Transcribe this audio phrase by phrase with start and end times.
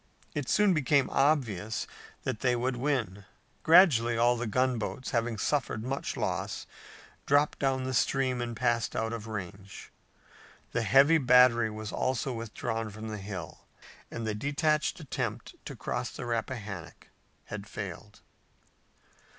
[0.33, 1.85] It soon became obvious
[2.23, 3.23] that they would win.
[3.61, 6.65] Gradually all of the gunboats, having suffered much loss,
[7.27, 9.91] dropped down the stream and passed out of range.
[10.71, 13.67] The heavy battery was also withdrawn from the hill
[14.09, 17.09] and the detached attempt to cross the Rappahannock
[17.45, 18.21] had failed.